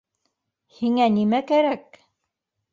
Һиңә 0.77 1.07
нимә 1.19 1.43
кәрәк? 1.53 2.03